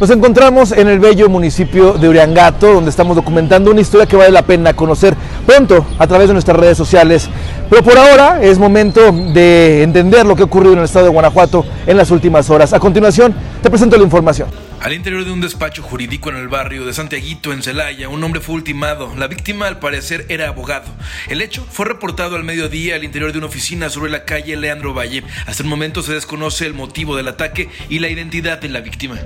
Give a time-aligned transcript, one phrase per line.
[0.00, 4.30] Nos encontramos en el bello municipio de Uriangato, donde estamos documentando una historia que vale
[4.30, 7.28] la pena conocer pronto a través de nuestras redes sociales.
[7.68, 11.10] Pero por ahora es momento de entender lo que ha ocurrido en el estado de
[11.10, 12.72] Guanajuato en las últimas horas.
[12.72, 14.48] A continuación, te presento la información.
[14.80, 18.40] Al interior de un despacho jurídico en el barrio de Santiaguito, en Celaya, un hombre
[18.40, 19.14] fue ultimado.
[19.18, 20.86] La víctima, al parecer, era abogado.
[21.28, 24.94] El hecho fue reportado al mediodía al interior de una oficina sobre la calle Leandro
[24.94, 25.24] Valle.
[25.44, 29.18] Hasta el momento se desconoce el motivo del ataque y la identidad de la víctima.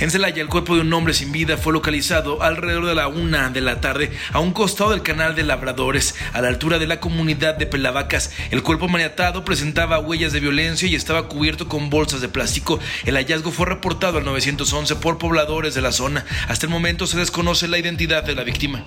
[0.00, 3.50] En Celaya, el cuerpo de un hombre sin vida fue localizado alrededor de la una
[3.50, 7.00] de la tarde a un costado del canal de Labradores, a la altura de la
[7.00, 8.30] comunidad de Pelavacas.
[8.52, 12.78] El cuerpo maniatado presentaba huellas de violencia y estaba cubierto con bolsas de plástico.
[13.06, 16.24] El hallazgo fue reportado al 911 por pobladores de la zona.
[16.46, 18.84] Hasta el momento se desconoce la identidad de la víctima.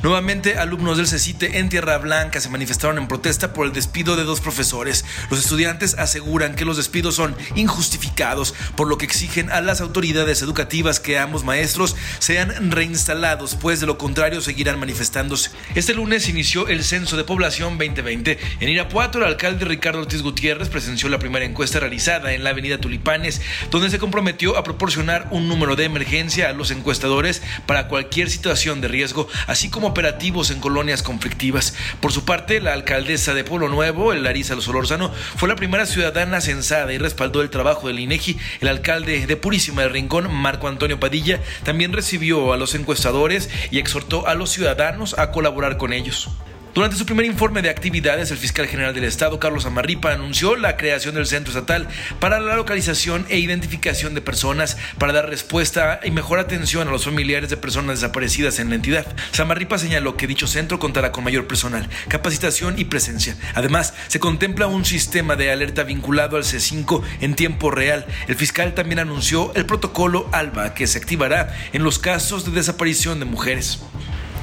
[0.00, 4.22] Nuevamente, alumnos del CECITE en Tierra Blanca se manifestaron en protesta por el despido de
[4.22, 5.04] dos profesores.
[5.28, 10.40] Los estudiantes aseguran que los despidos son injustificados, por lo que exigen a las autoridades
[10.40, 15.50] educativas que ambos maestros sean reinstalados, pues de lo contrario seguirán manifestándose.
[15.74, 18.38] Este lunes inició el Censo de Población 2020.
[18.60, 22.78] En Irapuato, el alcalde Ricardo Ortiz Gutiérrez presenció la primera encuesta realizada en la avenida
[22.78, 23.40] Tulipanes,
[23.72, 28.80] donde se comprometió a proporcionar un número de emergencia a los encuestadores para cualquier situación
[28.80, 31.74] de riesgo, así como operativos en colonias conflictivas.
[32.00, 36.92] Por su parte, la alcaldesa de Pueblo Nuevo, Larisa Solórzano, fue la primera ciudadana censada
[36.92, 38.38] y respaldó el trabajo del INEGI.
[38.60, 43.78] El alcalde de Purísima del Rincón, Marco Antonio Padilla, también recibió a los encuestadores y
[43.78, 46.28] exhortó a los ciudadanos a colaborar con ellos.
[46.74, 50.76] Durante su primer informe de actividades, el fiscal general del Estado, Carlos Amarripa, anunció la
[50.76, 51.88] creación del Centro Estatal
[52.20, 57.06] para la localización e identificación de personas para dar respuesta y mejor atención a los
[57.06, 59.06] familiares de personas desaparecidas en la entidad.
[59.32, 63.36] Samarripa señaló que dicho centro contará con mayor personal, capacitación y presencia.
[63.54, 68.06] Además, se contempla un sistema de alerta vinculado al C5 en tiempo real.
[68.28, 73.18] El fiscal también anunció el protocolo ALBA que se activará en los casos de desaparición
[73.18, 73.80] de mujeres.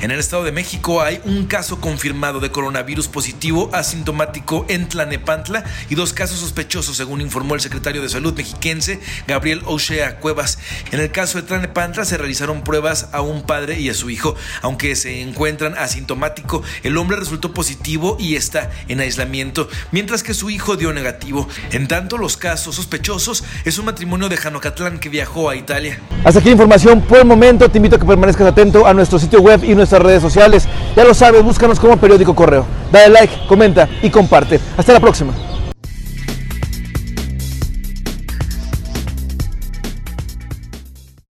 [0.00, 5.64] En el Estado de México hay un caso confirmado de coronavirus positivo asintomático en Tlanepantla
[5.88, 10.58] y dos casos sospechosos, según informó el secretario de Salud mexiquense Gabriel Ochea Cuevas.
[10.92, 14.36] En el caso de Tlanepantla se realizaron pruebas a un padre y a su hijo.
[14.60, 20.50] Aunque se encuentran asintomático, el hombre resultó positivo y está en aislamiento, mientras que su
[20.50, 21.48] hijo dio negativo.
[21.70, 25.98] En tanto, los casos sospechosos es un matrimonio de Janocatlán que viajó a Italia.
[26.24, 27.68] Hasta aquí la información por el momento.
[27.68, 30.66] Te invito a que permanezcas atento a nuestro sitio web y nuestra redes sociales.
[30.96, 32.64] Ya lo sabes, búscanos como Periódico Correo.
[32.90, 34.58] Dale like, comenta y comparte.
[34.76, 35.34] Hasta la próxima.